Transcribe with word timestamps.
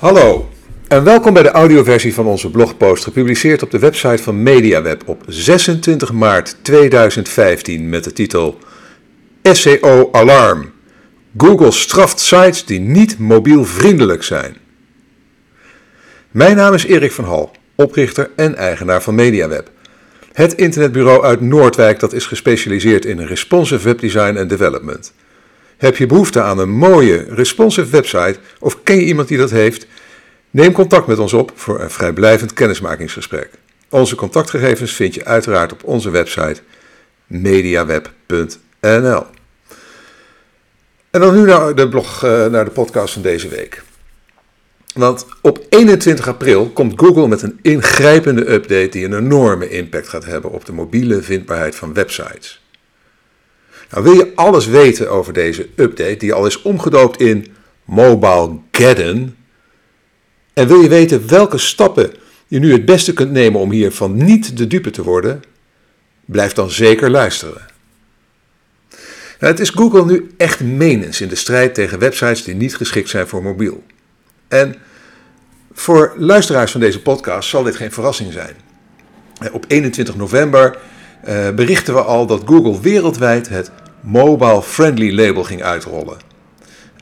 Hallo 0.00 0.48
en 0.88 1.04
welkom 1.04 1.32
bij 1.32 1.42
de 1.42 1.50
audioversie 1.50 2.14
van 2.14 2.26
onze 2.26 2.50
blogpost, 2.50 3.04
gepubliceerd 3.04 3.62
op 3.62 3.70
de 3.70 3.78
website 3.78 4.22
van 4.22 4.42
MediaWeb 4.42 5.02
op 5.08 5.22
26 5.26 6.12
maart 6.12 6.56
2015 6.62 7.88
met 7.88 8.04
de 8.04 8.12
titel 8.12 8.58
SEO 9.42 10.08
Alarm. 10.12 10.72
Google 11.36 11.70
straft 11.70 12.20
sites 12.20 12.64
die 12.64 12.80
niet 12.80 13.18
mobielvriendelijk 13.18 14.22
zijn. 14.22 14.56
Mijn 16.30 16.56
naam 16.56 16.74
is 16.74 16.84
Erik 16.84 17.12
van 17.12 17.24
Hal, 17.24 17.50
oprichter 17.74 18.30
en 18.36 18.56
eigenaar 18.56 19.02
van 19.02 19.14
MediaWeb. 19.14 19.70
Het 20.32 20.54
internetbureau 20.54 21.24
uit 21.24 21.40
Noordwijk 21.40 22.00
dat 22.00 22.12
is 22.12 22.26
gespecialiseerd 22.26 23.04
in 23.04 23.20
responsive 23.20 23.84
webdesign 23.84 24.36
en 24.36 24.48
development. 24.48 25.12
Heb 25.80 25.96
je 25.96 26.06
behoefte 26.06 26.42
aan 26.42 26.58
een 26.58 26.70
mooie, 26.70 27.26
responsive 27.28 27.90
website 27.90 28.38
of 28.58 28.82
ken 28.82 28.96
je 28.96 29.04
iemand 29.04 29.28
die 29.28 29.38
dat 29.38 29.50
heeft? 29.50 29.86
Neem 30.50 30.72
contact 30.72 31.06
met 31.06 31.18
ons 31.18 31.32
op 31.32 31.52
voor 31.54 31.80
een 31.80 31.90
vrijblijvend 31.90 32.52
kennismakingsgesprek. 32.52 33.50
Onze 33.88 34.14
contactgegevens 34.14 34.92
vind 34.92 35.14
je 35.14 35.24
uiteraard 35.24 35.72
op 35.72 35.84
onze 35.84 36.10
website 36.10 36.60
mediaweb.nl. 37.26 39.24
En 41.10 41.20
dan 41.20 41.34
nu 41.34 41.44
naar 41.46 41.74
de 41.74 41.88
blog, 41.88 42.24
eh, 42.24 42.46
naar 42.46 42.64
de 42.64 42.70
podcast 42.70 43.12
van 43.12 43.22
deze 43.22 43.48
week. 43.48 43.82
Want 44.94 45.26
op 45.40 45.66
21 45.68 46.28
april 46.28 46.70
komt 46.70 47.00
Google 47.00 47.28
met 47.28 47.42
een 47.42 47.58
ingrijpende 47.62 48.52
update 48.52 48.88
die 48.88 49.04
een 49.04 49.18
enorme 49.18 49.68
impact 49.68 50.08
gaat 50.08 50.24
hebben 50.24 50.50
op 50.50 50.64
de 50.64 50.72
mobiele 50.72 51.22
vindbaarheid 51.22 51.74
van 51.74 51.94
websites. 51.94 52.60
Nou, 53.90 54.04
wil 54.04 54.12
je 54.12 54.32
alles 54.34 54.66
weten 54.66 55.10
over 55.10 55.32
deze 55.32 55.68
update, 55.76 56.16
die 56.16 56.32
al 56.32 56.46
is 56.46 56.62
omgedoopt 56.62 57.20
in 57.20 57.46
Mobile 57.84 58.58
Geddon, 58.70 59.36
en 60.52 60.66
wil 60.66 60.80
je 60.80 60.88
weten 60.88 61.28
welke 61.28 61.58
stappen 61.58 62.12
je 62.46 62.58
nu 62.58 62.72
het 62.72 62.84
beste 62.84 63.12
kunt 63.12 63.30
nemen 63.30 63.60
om 63.60 63.70
hiervan 63.70 64.24
niet 64.24 64.56
de 64.56 64.66
dupe 64.66 64.90
te 64.90 65.02
worden, 65.02 65.42
blijf 66.24 66.52
dan 66.52 66.70
zeker 66.70 67.10
luisteren. 67.10 67.66
Nou, 69.38 69.52
het 69.52 69.60
is 69.60 69.70
Google 69.70 70.04
nu 70.04 70.30
echt 70.36 70.60
menens 70.60 71.20
in 71.20 71.28
de 71.28 71.34
strijd 71.34 71.74
tegen 71.74 71.98
websites 71.98 72.42
die 72.44 72.54
niet 72.54 72.76
geschikt 72.76 73.08
zijn 73.08 73.28
voor 73.28 73.42
mobiel. 73.42 73.82
En 74.48 74.74
voor 75.72 76.14
luisteraars 76.16 76.72
van 76.72 76.80
deze 76.80 77.02
podcast 77.02 77.48
zal 77.48 77.62
dit 77.62 77.76
geen 77.76 77.92
verrassing 77.92 78.32
zijn. 78.32 78.56
Op 79.52 79.64
21 79.68 80.16
november 80.16 80.78
uh, 81.28 81.50
berichten 81.50 81.94
we 81.94 82.02
al 82.02 82.26
dat 82.26 82.42
Google 82.44 82.80
wereldwijd 82.80 83.48
het 83.48 83.70
Mobile 84.00 84.62
Friendly 84.62 85.14
label 85.14 85.44
ging 85.44 85.62
uitrollen. 85.62 86.16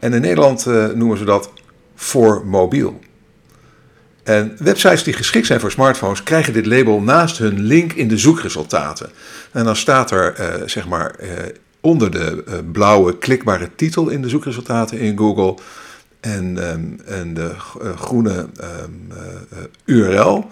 En 0.00 0.12
in 0.12 0.20
Nederland 0.20 0.66
uh, 0.66 0.86
noemen 0.86 1.18
ze 1.18 1.24
dat 1.24 1.50
voor 1.94 2.46
mobiel. 2.46 3.00
En 4.22 4.56
websites 4.58 5.02
die 5.02 5.12
geschikt 5.12 5.46
zijn 5.46 5.60
voor 5.60 5.70
smartphones 5.70 6.22
krijgen 6.22 6.52
dit 6.52 6.66
label 6.66 7.00
naast 7.00 7.38
hun 7.38 7.60
link 7.60 7.92
in 7.92 8.08
de 8.08 8.18
zoekresultaten. 8.18 9.10
En 9.52 9.64
dan 9.64 9.76
staat 9.76 10.10
er 10.10 10.40
uh, 10.40 10.66
zeg 10.66 10.88
maar 10.88 11.14
onder 11.80 12.10
de 12.10 12.44
blauwe 12.72 13.18
klikbare 13.18 13.70
titel 13.74 14.08
in 14.08 14.22
de 14.22 14.28
zoekresultaten 14.28 14.98
in 14.98 15.18
Google 15.18 15.54
en, 16.20 16.70
um, 16.70 17.00
en 17.06 17.34
de 17.34 17.52
groene 17.96 18.48
uh, 18.60 18.66
URL 19.84 20.50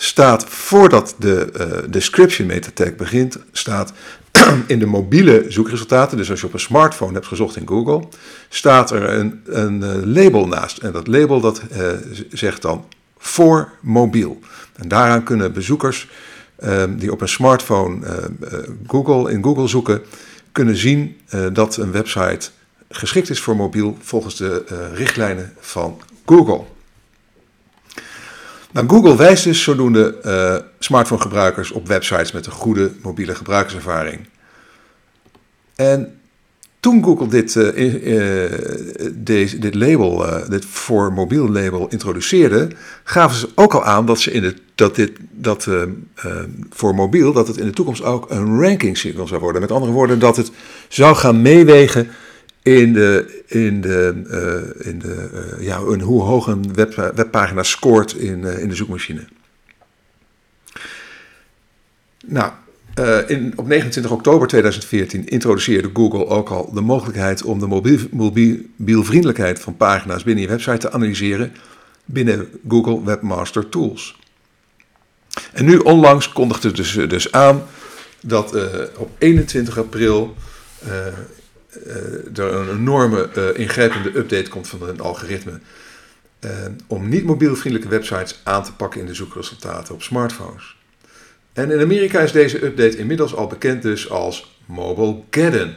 staat 0.00 0.44
voordat 0.44 1.14
de 1.18 1.50
uh, 1.56 1.90
description 1.90 2.46
meta 2.46 2.70
tag 2.74 2.96
begint, 2.96 3.38
staat 3.52 3.92
in 4.66 4.78
de 4.78 4.86
mobiele 4.86 5.44
zoekresultaten, 5.48 6.16
dus 6.16 6.30
als 6.30 6.40
je 6.40 6.46
op 6.46 6.52
een 6.52 6.60
smartphone 6.60 7.12
hebt 7.12 7.26
gezocht 7.26 7.56
in 7.56 7.68
Google, 7.68 8.08
staat 8.48 8.90
er 8.90 9.02
een, 9.02 9.40
een 9.44 10.12
label 10.12 10.46
naast. 10.46 10.78
En 10.78 10.92
dat 10.92 11.06
label 11.06 11.40
dat 11.40 11.62
zegt 12.30 12.62
dan 12.62 12.84
voor 13.18 13.72
mobiel. 13.80 14.38
En 14.74 14.88
daaraan 14.88 15.22
kunnen 15.22 15.52
bezoekers 15.52 16.08
um, 16.64 16.98
die 16.98 17.12
op 17.12 17.20
een 17.20 17.28
smartphone 17.28 18.06
Google, 18.86 19.32
in 19.32 19.42
Google 19.42 19.66
zoeken, 19.66 20.02
kunnen 20.52 20.76
zien 20.76 21.16
dat 21.52 21.76
een 21.76 21.92
website 21.92 22.48
geschikt 22.88 23.30
is 23.30 23.40
voor 23.40 23.56
mobiel 23.56 23.96
volgens 24.00 24.36
de 24.36 24.64
richtlijnen 24.94 25.52
van 25.60 26.00
Google. 26.26 26.64
Nou, 28.72 28.88
Google 28.88 29.16
wijst 29.16 29.44
dus 29.44 29.62
zodoende 29.62 30.18
uh, 30.24 30.56
smartphone-gebruikers 30.78 31.70
op 31.70 31.86
websites 31.88 32.32
met 32.32 32.46
een 32.46 32.52
goede 32.52 32.90
mobiele 33.02 33.34
gebruikerservaring. 33.34 34.28
En 35.74 36.20
toen 36.80 37.04
Google 37.04 37.28
dit, 37.28 37.54
uh, 37.54 38.52
deze, 39.14 39.58
dit 39.58 39.74
label, 39.74 40.26
dit 40.48 40.64
voor 40.64 41.12
mobiel 41.12 41.48
label 41.48 41.88
introduceerde, 41.88 42.68
gaven 43.04 43.36
ze 43.36 43.48
ook 43.54 43.74
al 43.74 43.84
aan 43.84 44.06
dat, 44.06 44.20
ze 44.20 44.30
in 44.30 44.42
de, 44.42 44.54
dat 44.74 44.94
dit 44.94 45.12
dat, 45.30 45.68
voor 46.70 46.94
mobiel 46.94 47.32
dat 47.32 47.48
het 47.48 47.56
in 47.56 47.66
de 47.66 47.72
toekomst 47.72 48.02
ook 48.02 48.30
een 48.30 48.60
ranking 48.60 48.98
signal 48.98 49.26
zou 49.26 49.40
worden. 49.40 49.60
Met 49.60 49.72
andere 49.72 49.92
woorden, 49.92 50.18
dat 50.18 50.36
het 50.36 50.50
zou 50.88 51.16
gaan 51.16 51.42
meewegen 51.42 52.08
in 52.76 52.92
de, 52.92 53.42
in 53.46 53.80
de, 53.80 54.22
uh, 54.26 54.86
in 54.86 54.98
de 54.98 55.28
uh, 55.58 55.66
ja, 55.66 55.82
hoe 55.82 56.22
hoog 56.22 56.46
een 56.46 56.74
web, 56.74 57.12
webpagina 57.14 57.62
scoort 57.62 58.12
in, 58.12 58.38
uh, 58.38 58.58
in 58.58 58.68
de 58.68 58.74
zoekmachine. 58.74 59.24
Nou, 62.26 62.52
in, 63.26 63.52
op 63.56 63.66
29 63.66 64.12
oktober 64.12 64.48
2014 64.48 65.26
introduceerde 65.26 65.90
Google 65.92 66.26
ook 66.26 66.48
al 66.48 66.72
de 66.72 66.80
mogelijkheid 66.80 67.42
om 67.42 67.58
de 67.58 67.66
mobiel, 67.66 67.98
mobielvriendelijkheid 68.10 69.60
van 69.60 69.76
pagina's 69.76 70.22
binnen 70.22 70.42
je 70.44 70.50
website 70.50 70.78
te 70.78 70.92
analyseren 70.92 71.52
binnen 72.04 72.48
Google 72.68 73.04
Webmaster 73.04 73.68
Tools. 73.68 74.18
En 75.52 75.64
nu 75.64 75.76
onlangs 75.76 76.32
kondigde 76.32 76.72
dus, 76.72 76.92
dus 76.92 77.32
aan 77.32 77.62
dat 78.20 78.56
op 78.96 79.10
21 79.18 79.78
april 79.78 80.36
er 82.34 82.54
een 82.54 82.70
enorme 82.70 83.28
uh, 83.36 83.58
ingrijpende 83.58 84.18
update 84.18 84.50
komt 84.50 84.68
van 84.68 84.88
een 84.88 85.00
algoritme. 85.00 85.60
Uh, 86.44 86.50
om 86.86 87.08
niet 87.08 87.24
mobielvriendelijke 87.24 87.94
websites 87.94 88.40
aan 88.44 88.64
te 88.64 88.72
pakken 88.72 89.00
in 89.00 89.06
de 89.06 89.14
zoekresultaten 89.14 89.94
op 89.94 90.02
smartphones. 90.02 90.76
En 91.52 91.70
in 91.70 91.80
Amerika 91.80 92.20
is 92.20 92.32
deze 92.32 92.64
update 92.64 92.96
inmiddels 92.96 93.34
al 93.34 93.46
bekend 93.46 93.82
dus 93.82 94.10
als 94.10 94.58
Mobile 94.66 95.22
Geddon. 95.30 95.74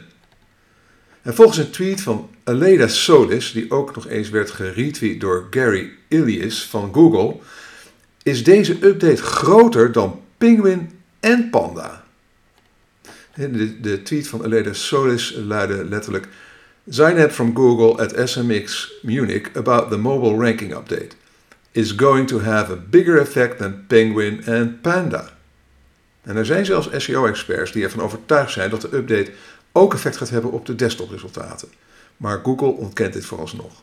En 1.22 1.34
volgens 1.34 1.58
een 1.58 1.70
tweet 1.70 2.00
van 2.00 2.30
Aleda 2.44 2.88
Solis, 2.88 3.52
die 3.52 3.70
ook 3.70 3.94
nog 3.94 4.08
eens 4.08 4.30
werd 4.30 4.50
geretweet 4.50 5.20
door 5.20 5.46
Gary 5.50 5.92
Ilias 6.08 6.66
van 6.66 6.94
Google, 6.94 7.36
is 8.22 8.44
deze 8.44 8.86
update 8.86 9.22
groter 9.22 9.92
dan 9.92 10.20
Penguin 10.38 10.90
en 11.20 11.50
Panda. 11.50 12.04
De, 13.34 13.80
de 13.80 14.02
tweet 14.02 14.28
van 14.28 14.44
Aleda 14.44 14.72
Solis 14.72 15.34
luidde 15.36 15.84
letterlijk: 15.84 16.28
Zainab 16.88 17.30
from 17.30 17.56
Google 17.56 18.02
at 18.02 18.28
SMX 18.28 18.92
Munich 19.02 19.48
about 19.54 19.90
the 19.90 19.98
mobile 19.98 20.44
ranking 20.44 20.72
update 20.72 21.14
is 21.70 21.92
going 21.92 22.28
to 22.28 22.40
have 22.40 22.72
a 22.72 22.76
bigger 22.90 23.20
effect 23.20 23.58
than 23.58 23.84
Penguin 23.86 24.42
and 24.46 24.80
Panda. 24.80 25.28
En 26.22 26.36
er 26.36 26.46
zijn 26.46 26.64
zelfs 26.64 26.88
SEO-experts 26.96 27.72
die 27.72 27.84
ervan 27.84 28.04
overtuigd 28.04 28.52
zijn 28.52 28.70
dat 28.70 28.80
de 28.80 28.96
update 28.96 29.32
ook 29.72 29.94
effect 29.94 30.16
gaat 30.16 30.30
hebben 30.30 30.50
op 30.50 30.66
de 30.66 30.74
desktopresultaten. 30.74 31.68
Maar 32.16 32.40
Google 32.42 32.68
ontkent 32.68 33.12
dit 33.12 33.24
vooralsnog. 33.24 33.82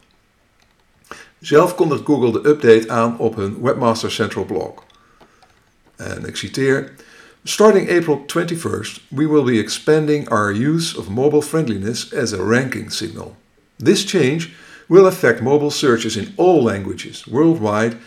Zelf 1.40 1.76
kondigt 1.76 2.06
Google 2.06 2.42
de 2.42 2.50
update 2.50 2.90
aan 2.90 3.18
op 3.18 3.36
hun 3.36 3.62
Webmaster 3.62 4.12
Central 4.12 4.46
blog. 4.46 4.84
En 5.96 6.26
ik 6.26 6.36
citeer. 6.36 6.92
Starting 7.46 7.88
April 7.90 8.20
21st, 8.26 9.00
we 9.12 9.26
will 9.26 9.46
be 9.46 9.60
expanding 9.60 10.28
our 10.28 10.52
use 10.52 10.96
of 10.96 11.10
mobile 11.10 11.42
friendliness 11.42 12.12
as 12.12 12.34
a 12.34 12.44
ranking 12.44 12.90
signal. 12.90 13.38
This 13.78 14.04
change 14.04 14.54
will 14.90 15.08
affect 15.08 15.42
mobile 15.42 15.72
searches 15.72 16.18
in 16.18 16.34
all 16.36 16.62
languages 16.62 17.26
worldwide 17.28 17.98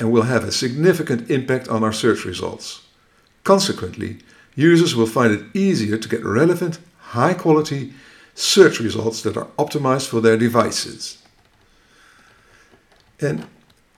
and 0.00 0.10
will 0.10 0.22
have 0.22 0.42
a 0.42 0.50
significant 0.50 1.30
impact 1.30 1.68
on 1.68 1.84
our 1.84 1.92
search 1.92 2.24
results. 2.24 2.82
Consequently, 3.44 4.18
users 4.56 4.96
will 4.96 5.06
find 5.06 5.32
it 5.32 5.56
easier 5.56 5.96
to 5.96 6.08
get 6.08 6.24
relevant, 6.24 6.80
high 6.98 7.34
quality 7.34 7.92
search 8.34 8.80
results 8.80 9.22
that 9.22 9.36
are 9.36 9.48
optimized 9.56 10.08
for 10.08 10.20
their 10.20 10.36
devices. 10.36 11.18
And 13.20 13.46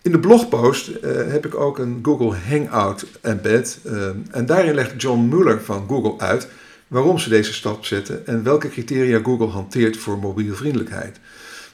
In 0.02 0.12
de 0.12 0.18
blogpost 0.18 0.88
uh, 0.88 0.96
heb 1.12 1.46
ik 1.46 1.54
ook 1.54 1.78
een 1.78 1.98
Google 2.02 2.36
Hangout 2.36 3.06
embed. 3.20 3.78
Uh, 3.84 4.08
en 4.30 4.46
daarin 4.46 4.74
legt 4.74 5.02
John 5.02 5.28
Muller 5.28 5.62
van 5.62 5.88
Google 5.88 6.18
uit 6.18 6.48
waarom 6.88 7.18
ze 7.18 7.28
deze 7.28 7.52
stap 7.52 7.84
zetten 7.84 8.26
en 8.26 8.42
welke 8.42 8.68
criteria 8.68 9.20
Google 9.22 9.46
hanteert 9.46 9.96
voor 9.96 10.18
mobielvriendelijkheid. 10.18 11.20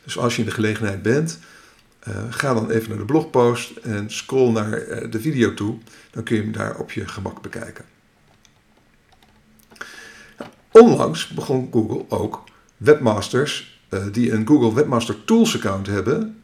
Dus 0.05 0.19
als 0.19 0.35
je 0.35 0.41
in 0.43 0.49
de 0.49 0.55
gelegenheid 0.55 1.03
bent, 1.03 1.39
uh, 2.09 2.15
ga 2.31 2.55
dan 2.55 2.71
even 2.71 2.89
naar 2.89 2.99
de 2.99 3.05
blogpost 3.05 3.77
en 3.77 4.11
scroll 4.11 4.53
naar 4.53 4.71
de 5.11 5.21
video 5.21 5.55
toe. 5.55 5.79
Dan 6.11 6.23
kun 6.23 6.37
je 6.37 6.43
hem 6.43 6.53
daar 6.53 6.77
op 6.77 6.93
je 6.93 7.09
gemak 7.09 7.43
bekijken. 7.43 7.85
Onlangs 10.71 11.29
begon 11.29 11.69
Google 11.73 12.05
ook 12.09 12.45
webmasters 12.77 13.83
die 14.13 14.33
een 14.33 14.47
Google 14.47 14.75
Webmaster 14.75 15.25
Tools 15.25 15.55
account 15.55 15.87
hebben 15.87 16.38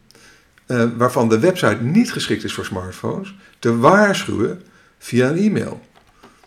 uh, 0.67 0.85
waarvan 0.97 1.29
de 1.29 1.39
website 1.39 1.83
niet 1.83 2.13
geschikt 2.13 2.45
is 2.45 2.55
voor 2.55 2.65
smartphones, 2.65 3.35
te 3.59 3.79
waarschuwen 3.79 4.63
via 4.99 5.29
een 5.29 5.37
e-mail. 5.37 5.81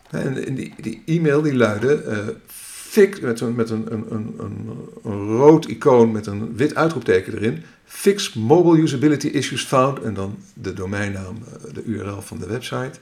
En 0.09 0.55
die, 0.55 1.03
e-mail 1.05 1.41
die 1.41 1.55
luidde 1.55 2.03
uh, 2.07 2.17
fix, 2.47 3.19
met, 3.19 3.39
een, 3.39 3.55
met 3.55 3.69
een, 3.69 3.87
een, 3.91 4.35
een, 5.03 5.37
rood 5.37 5.65
icoon 5.65 6.11
met 6.11 6.25
een 6.25 6.55
wit 6.55 6.75
uitroepteken 6.75 7.33
erin. 7.33 7.63
Fix 7.85 8.33
mobile 8.33 8.81
usability 8.81 9.27
issues 9.27 9.63
found. 9.63 10.01
En 10.01 10.13
dan 10.13 10.37
de 10.53 10.73
domeinnaam, 10.73 11.37
de 11.73 11.83
URL 11.83 12.21
van 12.21 12.39
de 12.39 12.47
website. 12.47 12.99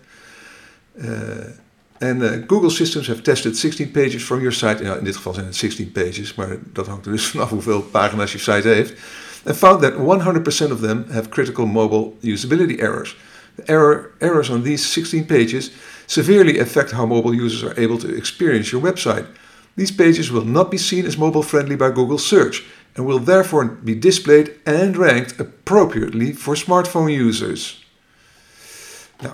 En 1.97 2.43
Google 2.47 2.69
Systems 2.69 3.07
have 3.07 3.21
tested 3.21 3.57
16 3.57 3.91
pages 3.91 4.23
from 4.23 4.37
your 4.37 4.53
site. 4.53 4.83
In 4.83 5.03
dit 5.03 5.15
geval 5.15 5.33
zijn 5.33 5.45
het 5.45 5.55
16 5.55 5.91
pages, 5.91 6.35
maar 6.35 6.57
dat 6.73 6.87
hangt 6.87 7.05
er 7.05 7.11
dus 7.11 7.25
vanaf 7.31 7.49
hoeveel 7.49 7.81
pagina's 7.81 8.31
je 8.31 8.37
site 8.37 8.67
heeft. 8.67 8.93
And 9.45 9.55
found 9.55 9.83
that 9.83 9.93
100% 9.93 10.71
of 10.71 10.81
them 10.81 11.07
have 11.09 11.29
critical 11.29 11.65
mobile 11.65 12.17
usability 12.23 12.81
errors. 12.81 13.15
The 13.57 13.71
error, 13.71 14.11
errors 14.19 14.49
on 14.49 14.63
these 14.63 14.85
16 14.85 15.25
pages 15.25 15.71
severely 16.07 16.59
affect 16.59 16.91
how 16.91 17.05
mobile 17.05 17.33
users 17.33 17.63
are 17.63 17.79
able 17.79 17.97
to 17.99 18.15
experience 18.15 18.71
your 18.71 18.81
website. 18.81 19.27
These 19.75 19.91
pages 19.91 20.31
will 20.31 20.45
not 20.45 20.71
be 20.71 20.77
seen 20.77 21.05
as 21.05 21.17
mobile 21.17 21.43
friendly 21.43 21.75
by 21.75 21.91
Google 21.91 22.17
Search 22.17 22.63
and 22.95 23.05
will 23.05 23.19
therefore 23.19 23.65
be 23.65 23.95
displayed 23.95 24.57
and 24.65 24.97
ranked 24.97 25.39
appropriately 25.39 26.33
for 26.33 26.55
smartphone 26.55 27.11
users. 27.11 27.83
Nou, 29.21 29.33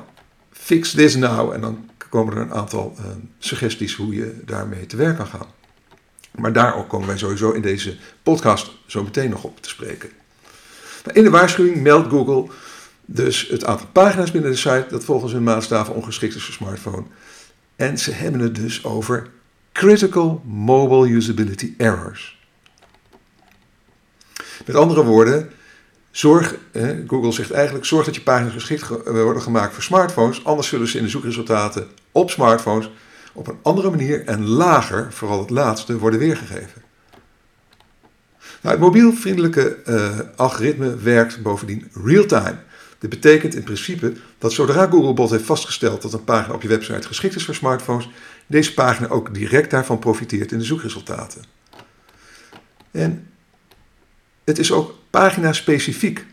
fix 0.51 0.93
this 0.93 1.15
now 1.15 1.51
en 1.51 1.61
dan 1.61 1.89
komen 2.09 2.35
er 2.35 2.41
een 2.41 2.53
aantal 2.53 2.95
uh, 2.99 3.05
suggesties 3.39 3.95
hoe 3.95 4.15
je 4.15 4.41
daarmee 4.45 4.85
te 4.85 4.95
werk 4.95 5.17
kan 5.17 5.27
gaan. 5.27 5.47
Maar 6.31 6.53
daar 6.53 6.85
komen 6.87 7.07
wij 7.07 7.17
sowieso 7.17 7.51
in 7.51 7.61
deze 7.61 7.97
podcast 8.23 8.71
zo 8.85 9.03
meteen 9.03 9.29
nog 9.29 9.43
op 9.43 9.61
te 9.61 9.69
spreken. 9.69 10.09
Nou, 11.03 11.17
in 11.17 11.23
de 11.23 11.29
waarschuwing 11.29 11.81
meldt 11.81 12.09
Google 12.09 12.53
dus 13.05 13.47
het 13.47 13.65
aantal 13.65 13.87
pagina's 13.91 14.31
binnen 14.31 14.51
de 14.51 14.57
site 14.57 14.85
dat 14.89 15.03
volgens 15.03 15.33
hun 15.33 15.43
maatstaven 15.43 15.95
ongeschikt 15.95 16.35
is 16.35 16.43
voor 16.43 16.53
smartphone. 16.53 17.03
En 17.75 17.97
ze 17.97 18.11
hebben 18.11 18.41
het 18.41 18.55
dus 18.55 18.83
over 18.83 19.29
critical 19.71 20.41
mobile 20.45 21.09
usability 21.09 21.73
errors. 21.77 22.39
Met 24.65 24.75
andere 24.75 25.03
woorden, 25.03 25.51
zorg, 26.11 26.55
Google 27.07 27.31
zegt 27.31 27.51
eigenlijk, 27.51 27.85
zorg 27.85 28.05
dat 28.05 28.15
je 28.15 28.21
pagina's 28.21 28.53
geschikt 28.53 28.87
worden 29.05 29.41
gemaakt 29.41 29.73
voor 29.73 29.83
smartphones, 29.83 30.45
anders 30.45 30.67
zullen 30.67 30.87
ze 30.87 30.97
in 30.97 31.03
de 31.03 31.09
zoekresultaten 31.09 31.87
op 32.11 32.31
smartphones 32.31 32.89
op 33.33 33.47
een 33.47 33.57
andere 33.61 33.89
manier 33.89 34.25
en 34.25 34.47
lager, 34.47 35.13
vooral 35.13 35.39
het 35.39 35.49
laatste, 35.49 35.97
worden 35.97 36.19
weergegeven. 36.19 36.81
Nou, 38.61 38.75
het 38.75 38.79
mobielvriendelijke 38.79 39.77
uh, 39.85 40.19
algoritme 40.35 40.97
werkt 40.97 41.41
bovendien 41.41 41.91
real-time. 42.03 42.57
Dit 42.99 43.09
betekent 43.09 43.55
in 43.55 43.63
principe 43.63 44.13
dat 44.37 44.53
zodra 44.53 44.87
Googlebot 44.87 45.29
heeft 45.29 45.43
vastgesteld 45.43 46.01
dat 46.01 46.13
een 46.13 46.23
pagina 46.23 46.53
op 46.53 46.61
je 46.61 46.67
website 46.67 47.07
geschikt 47.07 47.35
is 47.35 47.45
voor 47.45 47.55
smartphones, 47.55 48.09
deze 48.47 48.73
pagina 48.73 49.07
ook 49.07 49.33
direct 49.33 49.71
daarvan 49.71 49.99
profiteert 49.99 50.51
in 50.51 50.57
de 50.57 50.63
zoekresultaten. 50.63 51.43
En 52.91 53.27
het 54.43 54.59
is 54.59 54.71
ook 54.71 54.95
pagina-specifiek. 55.09 56.25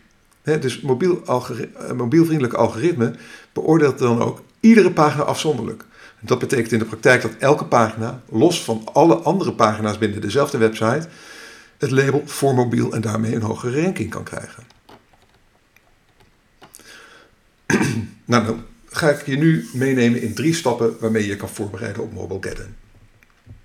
Dus 0.43 0.81
mobiel 0.81 1.25
algoritme, 1.25 1.93
mobielvriendelijk 1.93 2.53
algoritme 2.53 3.15
beoordeelt 3.53 3.99
dan 3.99 4.21
ook 4.21 4.43
iedere 4.59 4.91
pagina 4.91 5.23
afzonderlijk. 5.23 5.85
Dat 6.19 6.39
betekent 6.39 6.71
in 6.71 6.79
de 6.79 6.85
praktijk 6.85 7.21
dat 7.21 7.31
elke 7.39 7.65
pagina, 7.65 8.21
los 8.29 8.63
van 8.63 8.89
alle 8.93 9.15
andere 9.15 9.53
pagina's 9.53 9.97
binnen 9.97 10.21
dezelfde 10.21 10.57
website, 10.57 11.07
het 11.77 11.91
label 11.91 12.23
voor 12.25 12.53
mobiel 12.53 12.93
en 12.93 13.01
daarmee 13.01 13.35
een 13.35 13.41
hogere 13.41 13.81
ranking 13.81 14.09
kan 14.09 14.23
krijgen. 14.23 14.63
nou, 18.25 18.45
dan 18.45 18.63
ga 18.89 19.09
ik 19.09 19.25
je 19.25 19.37
nu 19.37 19.67
meenemen 19.73 20.21
in 20.21 20.33
drie 20.33 20.53
stappen 20.53 20.95
waarmee 20.99 21.23
je 21.23 21.29
je 21.29 21.35
kan 21.35 21.49
voorbereiden 21.49 22.03
op 22.03 22.13
Mobilegeddon. 22.13 22.75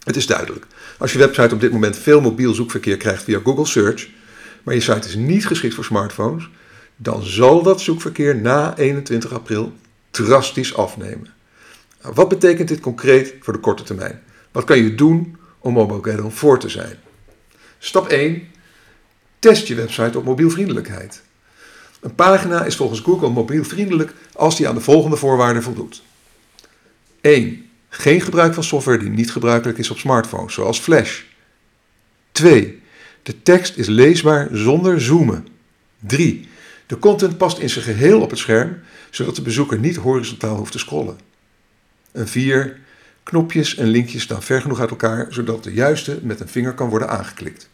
Het 0.05 0.17
is 0.17 0.27
duidelijk. 0.27 0.67
Als 0.99 1.13
je 1.13 1.19
website 1.19 1.55
op 1.55 1.61
dit 1.61 1.73
moment 1.73 1.99
veel 1.99 2.21
mobiel 2.21 2.55
zoekverkeer 2.55 2.97
krijgt 2.97 3.23
via 3.23 3.41
Google 3.45 3.67
Search, 3.67 4.09
maar 4.63 4.75
je 4.75 4.81
site 4.81 5.09
is 5.09 5.15
niet 5.15 5.47
geschikt 5.47 5.75
voor 5.75 5.85
smartphones, 5.85 6.51
dan 6.97 7.23
zal 7.23 7.63
dat 7.63 7.81
zoekverkeer 7.81 8.37
na 8.37 8.77
21 8.77 9.33
april 9.33 9.73
drastisch 10.11 10.75
afnemen. 10.75 11.34
Wat 12.13 12.29
betekent 12.29 12.69
dit 12.69 12.81
concreet 12.81 13.35
voor 13.41 13.53
de 13.53 13.59
korte 13.59 13.83
termijn? 13.83 14.23
Wat 14.53 14.65
kan 14.65 14.79
je 14.79 14.95
doen 14.95 15.37
om 15.59 15.73
Mobilegeddon 15.73 16.33
voor 16.33 16.59
te 16.59 16.69
zijn? 16.69 16.97
Stap 17.79 18.09
1. 18.09 18.49
Test 19.39 19.67
je 19.67 19.75
website 19.75 20.19
op 20.19 20.25
mobielvriendelijkheid. 20.25 21.23
Een 22.01 22.15
pagina 22.15 22.65
is 22.65 22.77
volgens 22.77 23.01
Google 23.01 23.29
mobielvriendelijk 23.29 24.13
als 24.33 24.57
die 24.57 24.69
aan 24.69 24.75
de 24.75 24.81
volgende 24.81 25.17
voorwaarden 25.17 25.63
voldoet. 25.63 26.03
1. 27.21 27.71
Geen 27.89 28.21
gebruik 28.21 28.55
van 28.55 28.65
software 28.65 28.99
die 28.99 29.11
niet 29.11 29.33
gebruikelijk 29.33 29.79
is 29.79 29.91
op 29.91 29.99
smartphones, 29.99 30.55
zoals 30.55 30.79
Flash. 30.79 31.23
2. 32.33 32.83
De 33.23 33.43
tekst 33.43 33.77
is 33.77 33.87
leesbaar 33.87 34.49
zonder 34.53 35.01
zoomen. 35.01 35.47
3. 35.99 36.49
De 36.87 36.99
content 36.99 37.39
past 37.39 37.59
in 37.59 37.71
zijn 37.71 37.85
geheel 37.85 38.21
op 38.21 38.31
het 38.31 38.39
scherm, 38.39 38.79
zodat 39.11 39.37
de 39.37 39.43
bezoeker 39.43 39.79
niet 39.79 39.97
horizontaal 39.97 40.57
hoeft 40.57 40.73
te 40.73 40.79
scrollen. 40.79 41.33
En 42.15 42.29
4. 42.29 42.77
Knopjes 43.23 43.77
en 43.77 43.87
linkjes 43.87 44.23
staan 44.23 44.43
ver 44.43 44.61
genoeg 44.61 44.81
uit 44.81 44.91
elkaar, 44.91 45.27
zodat 45.29 45.65
de 45.65 45.73
juiste 45.73 46.19
met 46.23 46.41
een 46.41 46.49
vinger 46.49 46.75
kan 46.75 46.89
worden 46.89 47.09
aangeklikt. 47.09 47.69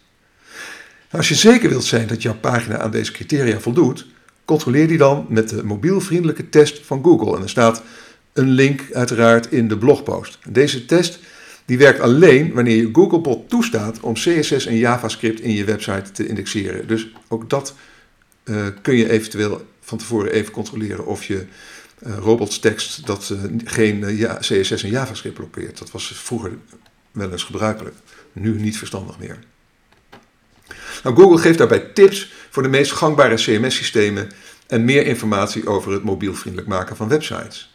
Als 1.10 1.28
je 1.28 1.34
zeker 1.34 1.68
wilt 1.68 1.84
zijn 1.84 2.06
dat 2.06 2.22
jouw 2.22 2.34
pagina 2.34 2.78
aan 2.78 2.90
deze 2.90 3.12
criteria 3.12 3.60
voldoet, 3.60 4.06
controleer 4.44 4.88
die 4.88 4.98
dan 4.98 5.26
met 5.28 5.48
de 5.48 5.64
mobielvriendelijke 5.64 6.48
test 6.48 6.86
van 6.86 7.02
Google. 7.04 7.36
En 7.36 7.42
er 7.42 7.48
staat 7.48 7.82
een 8.32 8.50
link 8.50 8.92
uiteraard 8.92 9.52
in 9.52 9.68
de 9.68 9.78
blogpost. 9.78 10.38
Deze 10.48 10.84
test 10.84 11.18
die 11.64 11.78
werkt 11.78 12.00
alleen 12.00 12.52
wanneer 12.52 12.76
je 12.76 12.88
Googlebot 12.92 13.48
toestaat 13.48 14.00
om 14.00 14.14
CSS 14.14 14.66
en 14.66 14.76
JavaScript 14.76 15.40
in 15.40 15.52
je 15.52 15.64
website 15.64 16.12
te 16.12 16.26
indexeren. 16.26 16.86
Dus 16.86 17.08
ook 17.28 17.50
dat 17.50 17.74
uh, 18.44 18.66
kun 18.82 18.96
je 18.96 19.10
eventueel 19.10 19.66
van 19.80 19.98
tevoren 19.98 20.32
even 20.32 20.52
controleren 20.52 21.06
of 21.06 21.24
je 21.24 21.46
uh, 22.06 22.16
robotstekst 22.18 23.06
dat 23.06 23.30
uh, 23.32 23.42
geen 23.64 24.16
ja, 24.16 24.36
CSS 24.40 24.82
en 24.82 24.90
JavaScript 24.90 25.34
blokkeert. 25.34 25.78
Dat 25.78 25.90
was 25.90 26.12
vroeger 26.14 26.52
wel 27.12 27.32
eens 27.32 27.44
gebruikelijk, 27.44 27.96
nu 28.32 28.60
niet 28.60 28.78
verstandig 28.78 29.18
meer. 29.18 29.38
Nou, 31.02 31.16
Google 31.16 31.38
geeft 31.38 31.58
daarbij 31.58 31.80
tips 31.80 32.32
voor 32.50 32.62
de 32.62 32.68
meest 32.68 32.92
gangbare 32.92 33.34
CMS-systemen 33.34 34.30
en 34.66 34.84
meer 34.84 35.06
informatie 35.06 35.66
over 35.66 35.92
het 35.92 36.02
mobielvriendelijk 36.02 36.68
maken 36.68 36.96
van 36.96 37.08
websites. 37.08 37.74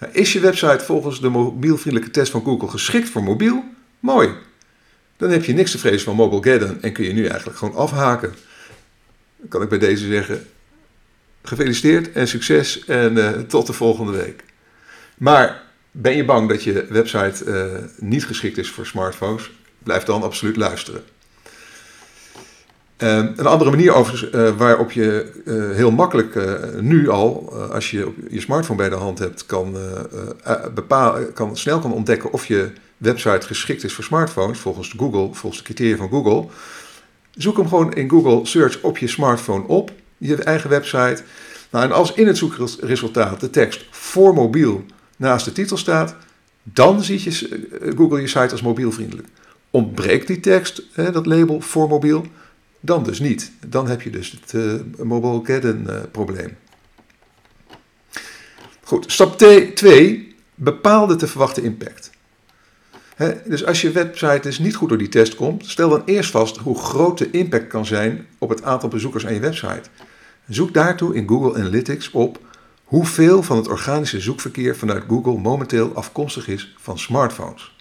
Nou, 0.00 0.12
is 0.12 0.32
je 0.32 0.40
website 0.40 0.84
volgens 0.84 1.20
de 1.20 1.28
mobielvriendelijke 1.28 2.12
test 2.12 2.30
van 2.30 2.44
Google 2.44 2.68
geschikt 2.68 3.08
voor 3.08 3.22
mobiel? 3.22 3.64
Mooi. 4.00 4.30
Dan 5.16 5.30
heb 5.30 5.44
je 5.44 5.52
niks 5.52 5.70
te 5.70 5.78
vrezen 5.78 6.00
van 6.00 6.16
Mobilegeddon 6.16 6.82
en 6.82 6.92
kun 6.92 7.04
je 7.04 7.12
nu 7.12 7.26
eigenlijk 7.26 7.58
gewoon 7.58 7.74
afhaken. 7.74 8.34
Kan 9.48 9.62
ik 9.62 9.68
bij 9.68 9.78
deze 9.78 10.06
zeggen, 10.06 10.46
gefeliciteerd 11.42 12.12
en 12.12 12.28
succes 12.28 12.84
en 12.84 13.16
uh, 13.16 13.30
tot 13.30 13.66
de 13.66 13.72
volgende 13.72 14.12
week. 14.12 14.44
Maar 15.16 15.62
ben 15.90 16.16
je 16.16 16.24
bang 16.24 16.48
dat 16.48 16.62
je 16.62 16.86
website 16.88 17.44
uh, 17.44 17.64
niet 17.98 18.26
geschikt 18.26 18.58
is 18.58 18.70
voor 18.70 18.86
smartphones? 18.86 19.50
Blijf 19.78 20.02
dan 20.02 20.22
absoluut 20.22 20.56
luisteren. 20.56 21.02
Uh, 22.98 23.16
een 23.36 23.46
andere 23.46 23.70
manier 23.70 23.96
uh, 24.34 24.56
waarop 24.56 24.92
je 24.92 25.32
heel 25.74 25.90
makkelijk 25.90 26.38
nu 26.80 27.08
al, 27.08 27.54
als 27.72 27.90
je 27.90 28.12
je 28.30 28.40
smartphone 28.40 28.78
bij 28.78 28.88
de 28.88 28.94
hand 28.94 29.18
hebt, 29.18 29.46
kan, 29.46 29.76
kan, 31.34 31.56
snel 31.56 31.78
kan 31.78 31.92
ontdekken 31.92 32.32
of 32.32 32.46
je 32.46 32.70
website 32.96 33.46
geschikt 33.46 33.84
is 33.84 33.92
voor 33.92 34.04
smartphones, 34.04 34.58
volgens 34.58 34.94
Google, 34.96 35.34
volgens 35.34 35.56
de 35.56 35.64
criteria 35.64 35.96
van 35.96 36.08
Google. 36.08 36.46
Zoek 37.30 37.56
hem 37.56 37.68
gewoon 37.68 37.92
in 37.92 38.10
Google 38.10 38.46
Search 38.46 38.82
op 38.82 38.98
je 38.98 39.08
smartphone 39.08 39.66
op, 39.66 39.90
je 40.28 40.36
eigen 40.36 40.70
website. 40.70 41.22
Nou, 41.70 41.84
en 41.84 41.92
als 41.92 42.12
in 42.12 42.26
het 42.26 42.38
zoekresultaat 42.38 43.40
de 43.40 43.50
tekst 43.50 43.84
voor 43.90 44.34
mobiel 44.34 44.84
naast 45.16 45.44
de 45.44 45.52
titel 45.52 45.76
staat, 45.76 46.16
dan 46.62 47.02
ziet 47.02 47.22
je 47.22 47.68
Google 47.96 48.20
je 48.20 48.26
site 48.26 48.50
als 48.50 48.62
mobielvriendelijk. 48.62 49.28
Ontbreekt 49.70 50.26
die 50.26 50.40
tekst, 50.40 50.82
dat 50.94 51.26
label 51.26 51.60
voor 51.60 51.88
mobiel, 51.88 52.26
dan 52.80 53.02
dus 53.02 53.20
niet. 53.20 53.52
Dan 53.66 53.88
heb 53.88 54.02
je 54.02 54.10
dus 54.10 54.30
het 54.30 54.52
uh, 54.52 54.74
mobile 55.04 55.40
Geddon 55.44 55.86
uh, 55.88 55.96
probleem. 56.10 56.56
Goed, 58.82 59.12
stap 59.12 59.38
2. 59.38 60.34
Bepaal 60.54 61.06
de 61.06 61.16
te 61.16 61.26
verwachten 61.26 61.62
impact. 61.62 62.10
He, 63.14 63.32
dus 63.44 63.64
als 63.64 63.80
je 63.80 63.90
website 63.90 64.40
dus 64.40 64.58
niet 64.58 64.74
goed 64.74 64.88
door 64.88 64.98
die 64.98 65.08
test 65.08 65.34
komt, 65.34 65.66
stel 65.66 65.88
dan 65.88 66.02
eerst 66.04 66.30
vast 66.30 66.56
hoe 66.56 66.78
groot 66.78 67.18
de 67.18 67.30
impact 67.30 67.66
kan 67.66 67.86
zijn 67.86 68.26
op 68.38 68.48
het 68.48 68.62
aantal 68.62 68.88
bezoekers 68.88 69.26
aan 69.26 69.34
je 69.34 69.40
website. 69.40 69.82
Zoek 70.48 70.74
daartoe 70.74 71.14
in 71.14 71.28
Google 71.28 71.60
Analytics 71.60 72.10
op 72.10 72.40
hoeveel 72.84 73.42
van 73.42 73.56
het 73.56 73.68
organische 73.68 74.20
zoekverkeer 74.20 74.76
vanuit 74.76 75.04
Google 75.08 75.38
momenteel 75.38 75.94
afkomstig 75.94 76.48
is 76.48 76.74
van 76.78 76.98
smartphones. 76.98 77.76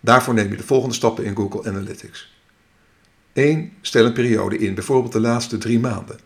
Daarvoor 0.00 0.34
neem 0.34 0.50
je 0.50 0.56
de 0.56 0.62
volgende 0.62 0.94
stappen 0.94 1.24
in 1.24 1.36
Google 1.36 1.70
Analytics. 1.70 2.32
1. 3.32 3.72
Stel 3.80 4.04
een 4.04 4.12
periode 4.12 4.58
in, 4.58 4.74
bijvoorbeeld 4.74 5.12
de 5.12 5.20
laatste 5.20 5.58
drie 5.58 5.78
maanden. 5.78 6.18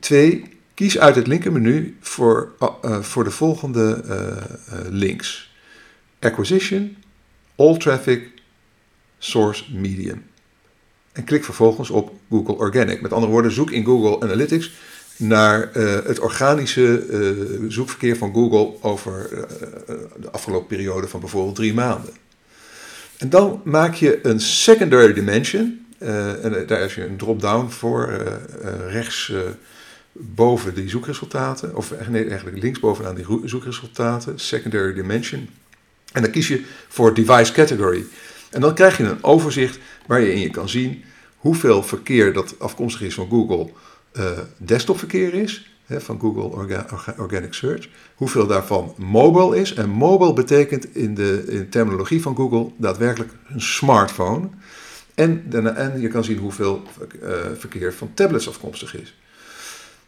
Twee, 0.00 0.58
kies 0.74 0.98
uit 0.98 1.16
het 1.16 1.26
linkermenu 1.26 1.96
voor, 2.00 2.52
uh, 2.60 3.02
voor 3.02 3.24
de 3.24 3.30
volgende 3.30 4.04
uh, 4.06 4.78
links. 4.88 5.54
Acquisition, 6.20 6.96
All 7.56 7.76
Traffic, 7.76 8.30
Source 9.18 9.74
Medium. 9.76 10.24
En 11.14 11.24
klik 11.24 11.44
vervolgens 11.44 11.90
op 11.90 12.12
Google 12.30 12.54
Organic. 12.54 13.00
Met 13.00 13.12
andere 13.12 13.32
woorden, 13.32 13.52
zoek 13.52 13.70
in 13.70 13.84
Google 13.84 14.20
Analytics 14.20 14.72
naar 15.16 15.70
het 16.04 16.18
organische 16.18 17.04
zoekverkeer 17.68 18.16
van 18.16 18.32
Google 18.32 18.72
over 18.80 19.46
de 20.20 20.30
afgelopen 20.30 20.66
periode 20.66 21.08
van 21.08 21.20
bijvoorbeeld 21.20 21.54
drie 21.54 21.74
maanden. 21.74 22.12
En 23.16 23.30
dan 23.30 23.60
maak 23.64 23.94
je 23.94 24.18
een 24.22 24.40
secondary 24.40 25.12
dimension. 25.12 25.86
En 25.98 26.64
daar 26.66 26.80
is 26.80 26.94
je 26.94 27.06
een 27.06 27.16
drop-down 27.16 27.68
voor, 27.68 28.12
rechts 28.88 29.32
boven 30.12 30.74
die 30.74 30.88
zoekresultaten, 30.88 31.76
of 31.76 31.92
nee, 32.08 32.28
eigenlijk 32.28 32.62
linksbovenaan 32.62 33.14
die 33.14 33.26
zoekresultaten, 33.44 34.38
secondary 34.38 34.92
dimension. 34.94 35.48
En 36.12 36.22
dan 36.22 36.30
kies 36.30 36.48
je 36.48 36.64
voor 36.88 37.14
device 37.14 37.52
category. 37.52 38.04
En 38.54 38.60
dan 38.60 38.74
krijg 38.74 38.96
je 38.96 39.04
een 39.04 39.24
overzicht 39.24 39.78
waar 40.06 40.20
je 40.20 40.32
in 40.32 40.40
je 40.40 40.50
kan 40.50 40.68
zien 40.68 41.04
hoeveel 41.36 41.82
verkeer 41.82 42.32
dat 42.32 42.54
afkomstig 42.58 43.02
is 43.02 43.14
van 43.14 43.28
Google 43.28 43.70
desktopverkeer 44.56 45.34
is, 45.34 45.74
van 45.88 46.20
Google 46.20 46.74
Organic 47.18 47.54
Search. 47.54 47.88
Hoeveel 48.14 48.46
daarvan 48.46 48.94
mobile 48.96 49.56
is. 49.56 49.74
En 49.74 49.88
mobile 49.88 50.32
betekent 50.32 50.94
in 50.94 51.14
de, 51.14 51.44
in 51.48 51.68
terminologie 51.68 52.22
van 52.22 52.36
Google 52.36 52.70
daadwerkelijk 52.76 53.32
een 53.48 53.60
smartphone. 53.60 54.48
En, 55.14 55.44
en 55.76 56.00
je 56.00 56.08
kan 56.08 56.24
zien 56.24 56.38
hoeveel 56.38 56.82
uh, 57.22 57.30
verkeer 57.58 57.94
van 57.94 58.10
tablets 58.14 58.48
afkomstig 58.48 58.96
is. 58.96 59.14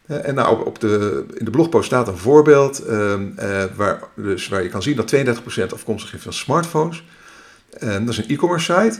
Uh, 0.05 0.27
en 0.27 0.35
nou, 0.35 0.65
op, 0.65 0.79
de, 0.79 1.25
in 1.33 1.45
de 1.45 1.51
blogpost 1.51 1.85
staat 1.85 2.07
een 2.07 2.17
voorbeeld 2.17 2.87
uh, 2.89 3.63
waar, 3.75 4.03
dus 4.15 4.47
waar 4.47 4.63
je 4.63 4.69
kan 4.69 4.83
zien 4.83 4.95
dat 4.95 5.15
32% 5.15 5.73
afkomstig 5.73 6.13
is 6.13 6.21
van 6.21 6.33
smartphones. 6.33 7.03
En 7.79 8.05
dat 8.05 8.13
is 8.13 8.17
een 8.17 8.29
e-commerce 8.29 8.73
site. 8.73 8.99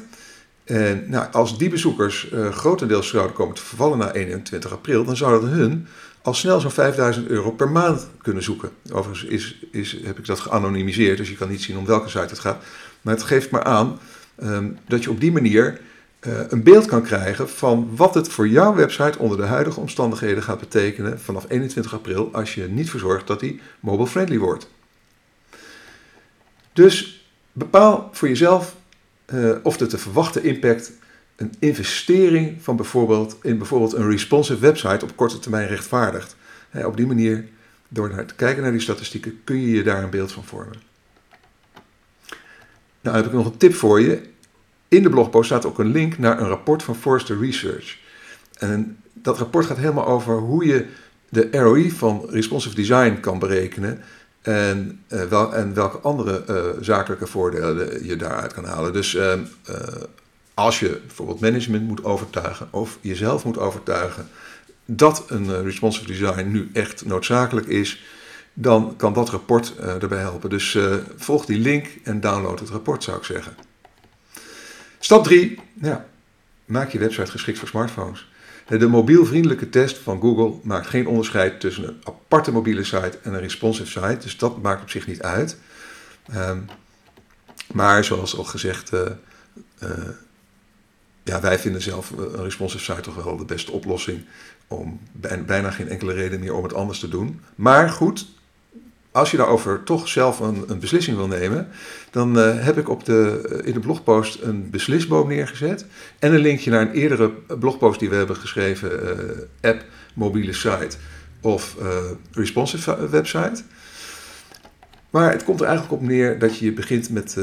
En 0.64 1.04
nou, 1.08 1.32
als 1.32 1.58
die 1.58 1.70
bezoekers 1.70 2.32
grotendeels 2.52 3.08
zouden 3.10 3.36
komen 3.36 3.56
te 3.56 3.62
vervallen 3.62 3.98
na 3.98 4.12
21 4.12 4.72
april, 4.72 5.06
dan 5.06 5.18
zou 5.18 5.42
dat 5.42 5.50
hun 5.50 5.88
al 6.28 6.34
snel 6.34 6.60
zo'n 6.60 6.72
5000 6.72 7.28
euro 7.28 7.52
per 7.52 7.70
maand 7.70 8.08
kunnen 8.22 8.44
zoeken. 8.44 8.70
Overigens 8.92 9.30
is, 9.30 9.66
is, 9.72 9.98
heb 10.04 10.18
ik 10.18 10.26
dat 10.26 10.40
geanonimiseerd, 10.40 11.18
dus 11.18 11.30
je 11.30 11.36
kan 11.36 11.50
niet 11.50 11.62
zien 11.62 11.78
om 11.78 11.86
welke 11.86 12.10
site 12.10 12.20
het 12.20 12.40
gaat. 12.40 12.64
Maar 13.02 13.14
het 13.14 13.24
geeft 13.24 13.50
maar 13.50 13.64
aan 13.64 14.00
um, 14.44 14.78
dat 14.88 15.04
je 15.04 15.10
op 15.10 15.20
die 15.20 15.32
manier 15.32 15.80
uh, 16.28 16.40
een 16.50 16.64
beeld 16.64 16.86
kan 16.86 17.02
krijgen 17.02 17.50
van 17.50 17.90
wat 17.96 18.14
het 18.14 18.30
voor 18.30 18.48
jouw 18.48 18.76
website 18.76 19.20
onder 19.20 19.38
de 19.38 19.44
huidige 19.44 19.80
omstandigheden 19.80 20.44
gaat 20.44 20.60
betekenen 20.60 21.20
vanaf 21.20 21.46
21 21.48 21.94
april 21.94 22.30
als 22.34 22.56
je 22.56 22.68
niet 22.68 22.90
verzorgt 22.90 23.28
dat 23.28 23.40
die 23.40 23.62
mobile 23.80 24.08
friendly 24.08 24.38
wordt. 24.38 24.70
Dus 26.74 27.17
bepaal 27.58 28.10
voor 28.12 28.28
jezelf 28.28 28.76
uh, 29.34 29.56
of 29.64 29.78
de 29.78 29.88
te 29.88 29.98
verwachten 29.98 30.44
impact 30.44 30.92
een 31.36 31.54
investering 31.60 32.58
van 32.62 32.76
bijvoorbeeld, 32.76 33.38
in 33.42 33.58
bijvoorbeeld 33.58 33.94
een 33.94 34.10
responsive 34.10 34.60
website 34.60 35.06
op 35.06 35.16
korte 35.16 35.40
termijn 35.40 35.68
rechtvaardigt. 35.68 36.36
op 36.86 36.98
die 36.98 37.08
manier, 37.08 37.48
door 37.88 38.10
naar 38.10 38.26
te 38.26 38.36
kijken 38.36 38.64
naar 38.64 38.72
die 38.72 38.82
statistieken, 38.82 39.40
kun 39.44 39.62
je 39.62 39.72
je 39.72 39.84
daar 39.84 40.04
een 40.04 40.10
beeld 40.10 40.32
van 40.32 40.44
vormen. 40.44 40.82
Nou 43.02 43.16
heb 43.16 43.26
ik 43.26 43.32
nog 43.32 43.46
een 43.46 43.58
tip 43.58 43.74
voor 43.74 44.02
je. 44.02 44.22
In 44.88 45.04
de 45.04 45.10
blogpost 45.10 45.46
staat 45.46 45.66
ook 45.66 45.80
een 45.80 45.92
link 45.92 46.18
naar 46.18 46.40
een 46.40 46.48
rapport 46.48 46.84
van 46.84 46.96
Forrester 46.96 47.40
Research. 47.40 47.98
En 48.54 48.98
dat 49.14 49.38
rapport 49.38 49.66
gaat 49.66 49.78
helemaal 49.78 50.08
over 50.08 50.38
hoe 50.38 50.66
je 50.66 50.86
de 51.30 51.48
ROI 51.52 51.92
van 51.92 52.26
responsive 52.30 52.76
design 52.76 53.20
kan 53.20 53.40
berekenen 53.40 54.02
en, 54.48 55.02
uh, 55.10 55.24
wel, 55.24 55.54
en 55.56 55.74
welke 55.74 55.98
andere 55.98 56.44
uh, 56.50 56.84
zakelijke 56.84 57.28
voordelen 57.28 58.06
je 58.06 58.16
daaruit 58.16 58.54
kan 58.54 58.66
halen. 58.66 58.94
Dus 58.94 59.14
uh, 59.14 59.34
als 60.54 60.80
je 60.80 61.02
bijvoorbeeld 61.06 61.40
management 61.40 61.88
moet 61.88 62.04
overtuigen 62.04 62.68
of 62.72 62.98
jezelf 63.02 63.46
moet 63.46 63.58
overtuigen 63.58 64.28
dat 64.86 65.24
een 65.28 65.46
eh, 65.46 65.62
responsive 65.62 66.08
design 66.08 66.48
nu 66.52 66.70
echt 66.74 67.06
noodzakelijk 67.06 67.68
is, 67.68 68.04
dan 68.54 68.94
kan 68.98 69.14
dat 69.14 69.30
rapport 69.30 69.76
erbij 69.76 70.20
helpen. 70.20 70.50
Dus 70.50 70.78
volg 71.18 71.46
die 71.46 71.60
link 71.60 71.88
en 72.04 72.20
download 72.20 72.60
het 72.60 72.70
rapport, 72.70 73.04
zou 73.04 73.18
ik 73.18 73.24
zeggen. 73.24 73.56
Stap 75.00 75.24
3. 75.24 75.60
Ja, 75.82 76.06
maak 76.66 76.90
je 76.90 77.00
website 77.00 77.32
geschikt 77.32 77.60
voor 77.60 77.68
smartphones. 77.68 78.28
De 78.68 78.88
mobielvriendelijke 78.88 79.70
test 79.70 79.98
van 79.98 80.22
Google 80.22 80.60
maakt 80.64 80.88
geen 80.88 81.08
onderscheid 81.08 81.60
tussen 81.60 81.88
een 81.88 82.02
aparte 82.04 82.52
mobiele 82.52 82.84
site 82.84 83.20
en 83.24 83.34
een 83.34 83.40
responsive 83.40 83.90
site. 83.90 84.18
Dus 84.22 84.38
dat 84.38 84.62
maakt 84.62 84.82
op 84.82 84.90
zich 84.90 85.08
niet 85.08 85.22
uit. 85.22 85.58
Um, 86.36 86.66
maar 87.74 88.04
zoals 88.04 88.38
al 88.38 88.44
gezegd, 88.44 88.94
uh, 88.94 89.02
ja, 91.24 91.42
wij 91.42 91.60
vinden 91.60 91.82
zelf 91.82 92.10
een 92.10 92.44
responsive 92.44 92.84
site 92.84 93.02
toch 93.02 93.24
wel 93.24 93.38
de 93.38 93.46
beste 93.46 93.72
oplossing. 93.72 94.26
Om 94.68 95.00
bijna 95.46 95.72
geen 95.72 95.90
enkele 95.90 96.14
reden 96.14 96.40
meer 96.40 96.54
om 96.54 96.64
het 96.64 96.74
anders 96.74 97.00
te 97.00 97.08
doen. 97.08 97.42
Maar 97.56 97.90
goed, 97.90 98.28
als 99.18 99.32
je 99.32 99.38
daarover 99.38 99.84
toch 99.84 100.08
zelf 100.08 100.40
een, 100.40 100.64
een 100.68 100.80
beslissing 100.80 101.18
wil 101.18 101.28
nemen, 101.28 101.68
dan 102.12 102.38
uh, 102.38 102.64
heb 102.64 102.78
ik 102.78 102.90
op 102.90 103.06
de, 103.06 103.50
uh, 103.52 103.68
in 103.68 103.74
de 103.74 103.80
blogpost 103.80 104.42
een 104.42 104.70
beslisboom 104.70 105.28
neergezet. 105.28 105.86
En 106.20 106.34
een 106.34 106.40
linkje 106.40 106.72
naar 106.72 106.82
een 106.82 106.92
eerdere 106.92 107.32
blogpost 107.60 108.00
die 108.00 108.10
we 108.10 108.16
hebben 108.16 108.36
geschreven: 108.36 108.92
uh, 108.92 109.70
app, 109.70 109.84
mobiele 110.14 110.54
site 110.54 110.98
of 111.42 111.76
responsive 112.32 113.10
website. 113.10 113.64
Maar 115.10 115.32
het 115.32 115.44
komt 115.44 115.60
er 115.60 115.66
eigenlijk 115.66 116.02
op 116.02 116.08
neer 116.08 116.40
dat 116.40 116.58
je 116.58 116.74
begint 116.74 117.10
met, 117.10 117.38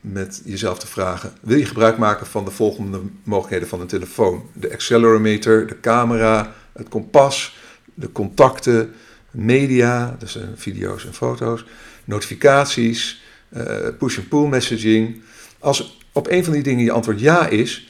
met 0.00 0.42
jezelf 0.44 0.78
te 0.78 0.86
vragen: 0.86 1.32
wil 1.40 1.58
je 1.58 1.66
gebruik 1.66 1.98
maken 1.98 2.26
van 2.26 2.44
de 2.44 2.50
volgende 2.50 3.00
mogelijkheden 3.22 3.68
van 3.68 3.80
een 3.80 3.86
telefoon? 3.86 4.42
De 4.52 4.72
accelerometer, 4.72 5.66
de 5.66 5.80
camera, 5.80 6.54
het 6.72 6.88
kompas, 6.88 7.56
de 7.94 8.12
contacten, 8.12 8.94
media, 9.36 10.16
dus 10.18 10.38
video's 10.54 11.06
en 11.06 11.14
foto's, 11.14 11.64
notificaties, 12.04 13.22
uh, 13.56 13.88
push-and-pull 13.98 14.46
messaging. 14.46 15.22
Als 15.58 15.98
op 16.12 16.30
een 16.30 16.44
van 16.44 16.52
die 16.52 16.62
dingen 16.62 16.84
je 16.84 16.92
antwoord 16.92 17.20
ja 17.20 17.46
is, 17.48 17.88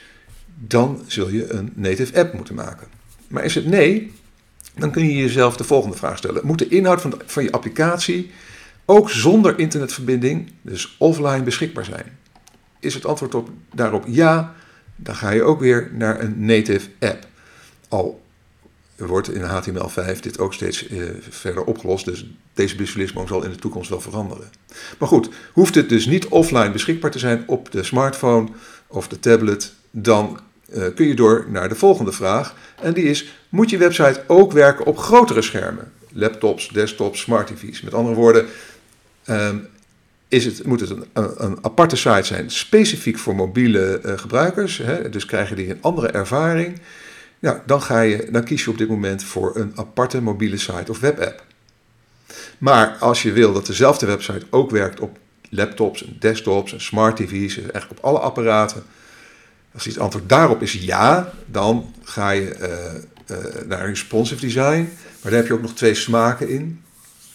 dan 0.59 1.03
zul 1.07 1.29
je 1.29 1.53
een 1.53 1.73
native 1.75 2.19
app 2.19 2.35
moeten 2.35 2.55
maken. 2.55 2.87
Maar 3.29 3.45
is 3.45 3.55
het 3.55 3.67
nee, 3.67 4.13
dan 4.75 4.91
kun 4.91 5.05
je 5.05 5.17
jezelf 5.17 5.57
de 5.57 5.65
volgende 5.65 5.97
vraag 5.97 6.17
stellen: 6.17 6.47
moet 6.47 6.59
de 6.59 6.69
inhoud 6.69 7.01
van, 7.01 7.21
van 7.27 7.43
je 7.43 7.53
applicatie 7.53 8.31
ook 8.85 9.11
zonder 9.11 9.59
internetverbinding, 9.59 10.53
dus 10.63 10.97
offline 10.99 11.43
beschikbaar 11.43 11.85
zijn? 11.85 12.19
Is 12.81 12.95
het 12.95 13.07
antwoord 13.07 13.35
op, 13.35 13.51
daarop 13.75 14.05
ja, 14.09 14.55
dan 14.97 15.15
ga 15.15 15.31
je 15.31 15.43
ook 15.43 15.61
weer 15.61 15.91
naar 15.93 16.21
een 16.21 16.45
native 16.45 16.89
app. 16.99 17.27
Al 17.89 18.25
wordt 18.97 19.33
in 19.33 19.43
HTML5 19.43 20.21
dit 20.21 20.39
ook 20.39 20.55
steeds 20.55 20.89
eh, 20.89 21.03
verder 21.31 21.65
opgelost, 21.65 22.05
dus 22.05 22.27
deze 22.55 22.77
beslissing 22.77 23.29
zal 23.29 23.45
in 23.45 23.51
de 23.51 23.57
toekomst 23.57 23.91
wel 23.91 24.01
veranderen. 24.01 24.51
Maar 24.99 25.09
goed, 25.09 25.29
hoeft 25.53 25.75
het 25.75 25.89
dus 25.89 26.07
niet 26.07 26.27
offline 26.27 26.71
beschikbaar 26.71 27.11
te 27.11 27.19
zijn 27.19 27.45
op 27.47 27.73
de 27.73 27.83
smartphone 27.83 28.49
of 28.87 29.09
de 29.09 29.21
tablet, 29.21 29.73
dan 29.91 30.41
uh, 30.75 30.85
kun 30.95 31.07
je 31.07 31.15
door 31.15 31.47
naar 31.49 31.69
de 31.69 31.75
volgende 31.75 32.13
vraag. 32.13 32.55
En 32.83 32.93
die 32.93 33.05
is, 33.05 33.37
moet 33.49 33.71
je 33.71 33.79
website 33.79 34.25
ook 34.27 34.53
werken 34.53 34.87
op 34.87 34.99
grotere 34.99 35.43
schermen? 35.43 35.93
Laptops, 36.13 36.69
desktops, 36.69 37.21
smart 37.21 37.47
TV's. 37.47 37.81
Met 37.81 37.95
andere 37.95 38.15
woorden, 38.15 38.47
Um, 39.31 39.69
is 40.29 40.45
het, 40.45 40.67
moet 40.67 40.81
het 40.81 40.91
een, 40.91 41.05
een, 41.13 41.59
aparte 41.63 41.97
site 41.97 42.23
zijn, 42.23 42.51
specifiek 42.51 43.19
voor 43.19 43.35
mobiele 43.35 44.01
uh, 44.05 44.19
gebruikers. 44.19 44.79
Hè, 44.79 45.09
dus 45.09 45.27
krijgen 45.27 45.57
die 45.57 45.71
een 45.71 45.79
andere 45.81 46.09
ervaring. 46.09 46.79
Nou, 47.39 47.59
dan, 47.67 47.83
ga 47.83 48.01
je, 48.01 48.29
dan 48.31 48.45
kies 48.45 48.65
je 48.65 48.71
op 48.71 48.79
dit 48.79 48.89
moment 48.89 49.25
voor 49.25 49.57
een 49.57 49.73
aparte 49.75 50.23
mobiele 50.23 50.57
site 50.57 50.91
of 50.91 51.01
webapp. 51.01 51.45
Maar 52.59 52.97
als 53.01 53.23
je 53.23 53.33
wil 53.33 53.53
dat 53.53 53.67
dezelfde 53.67 54.07
website 54.07 54.47
ook 54.51 54.71
werkt 54.71 55.01
op 55.01 55.19
laptops, 55.51 56.05
desktops 56.19 56.73
en 56.73 56.81
smart 56.81 57.17
TV's, 57.17 57.57
eigenlijk 57.57 57.91
op 57.91 58.05
alle 58.05 58.19
apparaten. 58.19 58.83
Als 59.75 59.85
het 59.85 59.99
antwoord 59.99 60.29
daarop 60.29 60.63
is 60.63 60.73
ja, 60.73 61.33
dan 61.47 61.95
ga 62.03 62.31
je 62.31 62.57
uh, 62.61 63.37
uh, 63.37 63.69
naar 63.69 63.87
responsive 63.87 64.41
design. 64.41 64.89
Maar 65.23 65.31
daar 65.31 65.41
heb 65.41 65.47
je 65.47 65.55
ook 65.55 65.63
nog 65.63 65.75
twee 65.75 65.95
smaken 65.95 66.49
in. 66.49 66.81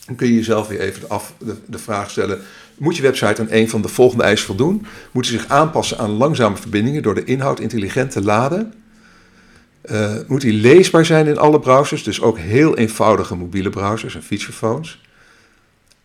Dan 0.06 0.16
kun 0.16 0.28
je 0.28 0.36
jezelf 0.36 0.68
weer 0.68 0.80
even 0.80 1.10
af, 1.10 1.34
de, 1.38 1.56
de 1.66 1.78
vraag 1.78 2.10
stellen: 2.10 2.42
moet 2.78 2.96
je 2.96 3.02
website 3.02 3.42
aan 3.42 3.48
een 3.50 3.70
van 3.70 3.82
de 3.82 3.88
volgende 3.88 4.24
eisen 4.24 4.46
voldoen? 4.46 4.86
Moet 5.12 5.28
hij 5.28 5.38
zich 5.38 5.48
aanpassen 5.48 5.98
aan 5.98 6.10
langzame 6.10 6.58
verbindingen 6.58 7.04
door 7.04 7.16
de 7.16 7.24
inhoud 7.24 7.60
intelligent 7.60 8.12
te 8.12 8.22
laden? 8.22 8.74
Uh, 9.86 10.16
moet 10.28 10.44
hij 10.44 10.52
leesbaar 10.52 11.06
zijn 11.06 11.28
in 11.28 11.38
alle 11.38 11.60
browsers, 11.60 12.04
dus 12.04 12.22
ook 12.22 12.38
heel 12.38 12.78
eenvoudige 12.78 13.36
mobiele 13.36 13.70
browsers 13.70 14.16
en 14.16 14.24
featurephones? 14.24 15.02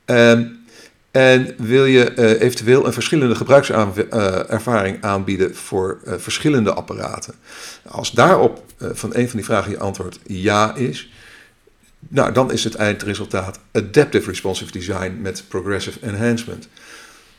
Um, 0.06 0.64
en 1.11 1.54
wil 1.59 1.85
je 1.85 2.12
uh, 2.16 2.40
eventueel 2.40 2.87
een 2.87 2.92
verschillende 2.92 3.35
gebruikservaring 3.35 5.02
aanbieden 5.02 5.56
voor 5.56 5.99
uh, 6.04 6.14
verschillende 6.16 6.75
apparaten? 6.75 7.35
Als 7.87 8.11
daarop 8.11 8.64
van 8.78 9.11
een 9.14 9.28
van 9.28 9.37
die 9.37 9.45
vragen 9.45 9.71
je 9.71 9.78
antwoord 9.78 10.18
ja 10.26 10.75
is, 10.75 11.11
Nou, 12.09 12.33
dan 12.33 12.52
is 12.52 12.64
het 12.64 12.75
eindresultaat 12.75 13.59
Adaptive 13.73 14.28
Responsive 14.28 14.73
Design 14.73 15.18
met 15.21 15.45
Progressive 15.49 15.99
Enhancement. 16.00 16.68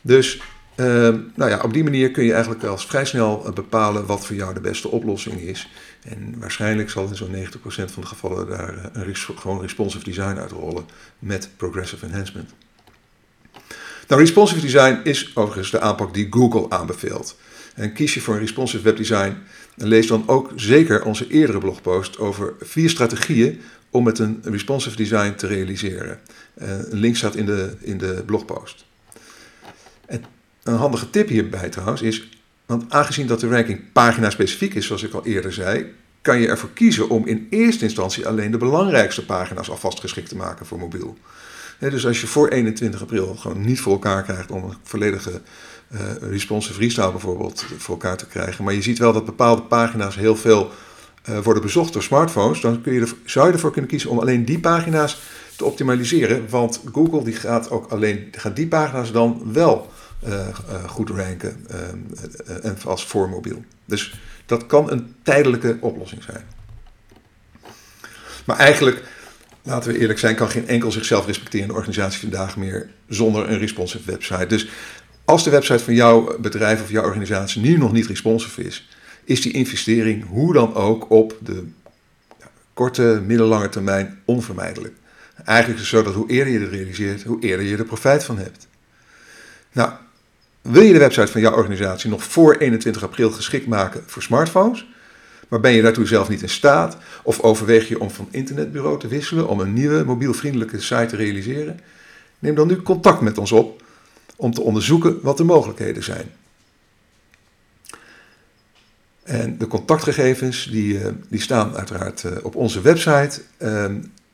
Dus 0.00 0.40
Ehm, 0.78 1.18
nou 1.34 1.50
ja, 1.50 1.60
op 1.62 1.72
die 1.72 1.84
manier 1.84 2.10
kun 2.10 2.24
je 2.24 2.32
eigenlijk 2.32 2.64
al 2.64 2.78
vrij 2.78 3.04
snel 3.04 3.46
eh, 3.46 3.52
bepalen 3.52 4.06
wat 4.06 4.26
voor 4.26 4.36
jou 4.36 4.54
de 4.54 4.60
beste 4.60 4.88
oplossing 4.88 5.40
is. 5.40 5.70
En 6.02 6.34
waarschijnlijk 6.38 6.90
zal 6.90 7.08
in 7.08 7.16
zo'n 7.16 7.30
90% 7.30 7.90
van 7.92 8.02
de 8.02 8.08
gevallen 8.08 8.48
daar 8.48 8.90
eh, 8.92 9.06
een 9.06 9.16
gewoon 9.16 9.60
responsive 9.60 10.04
design 10.04 10.38
uitrollen 10.38 10.84
met 11.18 11.48
progressive 11.56 12.06
enhancement. 12.06 12.50
Nou, 14.08 14.20
responsive 14.20 14.60
design 14.60 15.00
is 15.04 15.36
overigens 15.36 15.70
de 15.70 15.80
aanpak 15.80 16.14
die 16.14 16.26
Google 16.30 16.70
aanbeveelt. 16.70 17.36
En 17.74 17.92
kies 17.92 18.14
je 18.14 18.20
voor 18.20 18.34
een 18.34 18.40
responsive 18.40 18.82
webdesign, 18.82 19.36
dan 19.76 19.88
lees 19.88 20.06
dan 20.06 20.22
ook 20.26 20.52
zeker 20.56 21.04
onze 21.04 21.28
eerdere 21.28 21.58
blogpost 21.58 22.18
over 22.18 22.54
vier 22.60 22.90
strategieën 22.90 23.60
om 23.90 24.04
met 24.04 24.18
een 24.18 24.40
responsive 24.42 24.96
design 24.96 25.34
te 25.34 25.46
realiseren. 25.46 26.20
Eh, 26.54 26.68
een 26.70 26.98
link 26.98 27.16
staat 27.16 27.34
in 27.34 27.46
de, 27.46 27.76
in 27.80 27.98
de 27.98 28.22
blogpost. 28.26 28.84
En 30.06 30.36
een 30.68 30.78
handige 30.78 31.10
tip 31.10 31.28
hierbij 31.28 31.68
trouwens 31.68 32.02
is, 32.02 32.28
want 32.66 32.84
aangezien 32.88 33.26
dat 33.26 33.40
de 33.40 33.48
ranking 33.48 33.92
pagina 33.92 34.30
specifiek 34.30 34.74
is, 34.74 34.86
zoals 34.86 35.02
ik 35.02 35.12
al 35.12 35.26
eerder 35.26 35.52
zei, 35.52 35.86
kan 36.22 36.40
je 36.40 36.48
ervoor 36.48 36.70
kiezen 36.70 37.08
om 37.08 37.26
in 37.26 37.46
eerste 37.50 37.84
instantie 37.84 38.26
alleen 38.26 38.50
de 38.50 38.56
belangrijkste 38.56 39.24
pagina's 39.24 39.70
alvast 39.70 40.00
geschikt 40.00 40.28
te 40.28 40.36
maken 40.36 40.66
voor 40.66 40.78
mobiel. 40.78 41.16
dus 41.78 42.06
als 42.06 42.20
je 42.20 42.26
voor 42.26 42.48
21 42.48 43.02
april 43.02 43.34
gewoon 43.34 43.64
niet 43.64 43.80
voor 43.80 43.92
elkaar 43.92 44.22
krijgt 44.22 44.50
om 44.50 44.64
een 44.64 44.74
volledige 44.82 45.40
uh, 45.92 46.00
responsive 46.20 46.80
restyle 46.80 47.10
bijvoorbeeld 47.10 47.64
voor 47.78 47.94
elkaar 47.94 48.16
te 48.16 48.26
krijgen, 48.26 48.64
maar 48.64 48.74
je 48.74 48.82
ziet 48.82 48.98
wel 48.98 49.12
dat 49.12 49.24
bepaalde 49.24 49.62
pagina's 49.62 50.16
heel 50.16 50.36
veel 50.36 50.70
uh, 51.28 51.38
worden 51.38 51.62
bezocht 51.62 51.92
door 51.92 52.02
smartphones, 52.02 52.60
dan 52.60 52.80
kun 52.82 52.92
je 52.92 53.00
er, 53.00 53.14
zou 53.24 53.46
je 53.46 53.52
ervoor 53.52 53.72
kunnen 53.72 53.90
kiezen 53.90 54.10
om 54.10 54.18
alleen 54.18 54.44
die 54.44 54.60
pagina's 54.60 55.20
te 55.56 55.64
optimaliseren, 55.64 56.48
want 56.50 56.80
Google 56.92 57.24
die 57.24 57.34
gaat 57.34 57.70
ook 57.70 57.90
alleen 57.90 58.28
gaat 58.32 58.56
die 58.56 58.68
pagina's 58.68 59.12
dan 59.12 59.42
wel 59.52 59.90
goed 60.86 61.10
ranken 61.10 61.66
uh, 61.70 62.64
en 62.64 62.76
als 62.84 63.06
voor 63.06 63.28
mobiel. 63.28 63.64
Dus 63.84 64.20
dat 64.46 64.66
kan 64.66 64.90
een 64.90 65.14
tijdelijke 65.22 65.76
oplossing 65.80 66.22
zijn. 66.22 66.44
Maar 68.44 68.56
eigenlijk, 68.56 69.02
laten 69.62 69.92
we 69.92 69.98
eerlijk 69.98 70.18
zijn, 70.18 70.34
kan 70.34 70.50
geen 70.50 70.68
enkel 70.68 70.92
zichzelf 70.92 71.26
respecterende 71.26 71.74
organisatie 71.74 72.20
vandaag 72.20 72.56
meer 72.56 72.90
zonder 73.08 73.50
een 73.50 73.58
responsive 73.58 74.10
website. 74.10 74.46
Dus 74.46 74.68
als 75.24 75.44
de 75.44 75.50
website 75.50 75.84
van 75.84 75.94
jouw 75.94 76.38
bedrijf 76.40 76.82
of 76.82 76.90
jouw 76.90 77.04
organisatie 77.04 77.60
nu 77.60 77.76
nog 77.76 77.92
niet 77.92 78.06
responsive 78.06 78.62
is, 78.62 78.88
is 79.24 79.40
die 79.40 79.52
investering 79.52 80.28
hoe 80.28 80.52
dan 80.52 80.74
ook 80.74 81.10
op 81.10 81.38
de 81.42 81.66
korte, 82.74 83.22
middellange 83.26 83.68
termijn 83.68 84.22
onvermijdelijk. 84.24 84.94
Eigenlijk 85.44 85.80
is 85.80 85.90
het 85.90 85.98
zo 85.98 86.04
dat 86.04 86.14
hoe 86.14 86.30
eerder 86.30 86.52
je 86.52 86.58
het 86.58 86.70
realiseert, 86.70 87.22
hoe 87.22 87.42
eerder 87.42 87.66
je 87.66 87.76
er 87.76 87.84
profijt 87.84 88.24
van 88.24 88.38
hebt. 88.38 88.68
Nou, 89.72 89.92
wil 90.62 90.82
je 90.82 90.92
de 90.92 90.98
website 90.98 91.32
van 91.32 91.40
jouw 91.40 91.54
organisatie 91.54 92.10
nog 92.10 92.22
voor 92.22 92.56
21 92.56 93.02
april 93.02 93.30
geschikt 93.30 93.66
maken 93.66 94.02
voor 94.06 94.22
smartphones? 94.22 94.86
Maar 95.48 95.60
ben 95.60 95.72
je 95.72 95.82
daartoe 95.82 96.06
zelf 96.06 96.28
niet 96.28 96.42
in 96.42 96.48
staat? 96.48 96.96
Of 97.22 97.40
overweeg 97.40 97.88
je 97.88 98.00
om 98.00 98.10
van 98.10 98.28
internetbureau 98.30 98.98
te 98.98 99.08
wisselen 99.08 99.48
om 99.48 99.60
een 99.60 99.72
nieuwe 99.72 100.04
mobielvriendelijke 100.04 100.80
site 100.80 101.06
te 101.06 101.16
realiseren? 101.16 101.80
Neem 102.38 102.54
dan 102.54 102.66
nu 102.66 102.82
contact 102.82 103.20
met 103.20 103.38
ons 103.38 103.52
op 103.52 103.82
om 104.36 104.52
te 104.54 104.60
onderzoeken 104.60 105.18
wat 105.22 105.36
de 105.36 105.44
mogelijkheden 105.44 106.02
zijn. 106.02 106.30
En 109.22 109.58
de 109.58 109.66
contactgegevens 109.66 110.68
die, 110.70 110.98
eh, 110.98 111.12
die 111.28 111.40
staan 111.40 111.76
uiteraard 111.76 112.24
eh, 112.24 112.32
op 112.42 112.54
onze 112.54 112.80
website. 112.80 113.42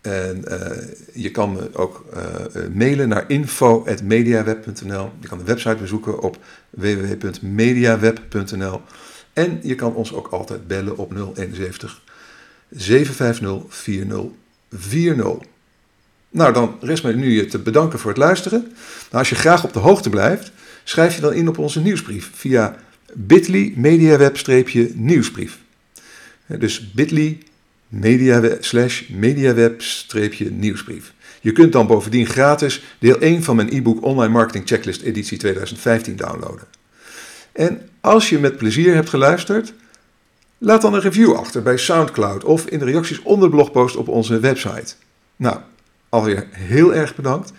En 0.04 0.44
uh, 0.48 0.70
je 1.12 1.30
kan 1.30 1.52
me 1.52 1.70
ook 1.72 2.04
uh, 2.14 2.20
mailen 2.74 3.08
naar 3.08 3.24
info.mediaweb.nl. 3.26 5.10
Je 5.20 5.28
kan 5.28 5.38
de 5.38 5.44
website 5.44 5.76
bezoeken 5.76 6.20
op 6.20 6.38
www.mediaweb.nl. 6.70 8.80
En 9.32 9.60
je 9.62 9.74
kan 9.74 9.94
ons 9.94 10.12
ook 10.12 10.26
altijd 10.26 10.66
bellen 10.66 10.96
op 10.96 11.32
071 11.34 12.02
750 12.70 13.62
4040. 13.68 15.36
Nou, 16.30 16.52
dan 16.52 16.76
rest 16.80 17.02
mij 17.02 17.12
nu 17.12 17.32
je 17.32 17.46
te 17.46 17.58
bedanken 17.58 17.98
voor 17.98 18.10
het 18.10 18.18
luisteren. 18.18 18.60
Nou, 18.60 18.72
als 19.10 19.28
je 19.28 19.34
graag 19.34 19.64
op 19.64 19.72
de 19.72 19.78
hoogte 19.78 20.10
blijft, 20.10 20.52
schrijf 20.84 21.14
je 21.14 21.20
dan 21.20 21.32
in 21.32 21.48
op 21.48 21.58
onze 21.58 21.80
nieuwsbrief 21.80 22.30
via 22.34 22.76
bit.ly 23.14 23.72
mediaweb-nieuwsbrief. 23.76 25.58
Dus 26.46 26.92
bit.ly 26.92 27.38
media, 28.00 28.56
slash 28.60 29.08
mediaweb-nieuwsbrief. 29.08 31.12
Je 31.40 31.52
kunt 31.52 31.72
dan 31.72 31.86
bovendien 31.86 32.26
gratis 32.26 32.82
deel 32.98 33.18
1 33.18 33.42
van 33.42 33.56
mijn 33.56 33.72
e-book 33.72 34.02
Online 34.02 34.32
Marketing 34.32 34.66
Checklist 34.66 35.02
editie 35.02 35.38
2015 35.38 36.16
downloaden. 36.16 36.66
En 37.52 37.88
als 38.00 38.28
je 38.28 38.38
met 38.38 38.56
plezier 38.56 38.94
hebt 38.94 39.08
geluisterd, 39.08 39.74
laat 40.58 40.82
dan 40.82 40.94
een 40.94 41.00
review 41.00 41.32
achter 41.32 41.62
bij 41.62 41.76
SoundCloud 41.76 42.44
of 42.44 42.66
in 42.66 42.78
de 42.78 42.84
reacties 42.84 43.22
onder 43.22 43.48
de 43.48 43.54
blogpost 43.54 43.96
op 43.96 44.08
onze 44.08 44.40
website. 44.40 44.94
Nou, 45.36 45.58
alweer 46.08 46.46
heel 46.50 46.94
erg 46.94 47.14
bedankt 47.14 47.52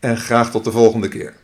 en 0.00 0.16
graag 0.16 0.50
tot 0.50 0.64
de 0.64 0.70
volgende 0.70 1.08
keer. 1.08 1.34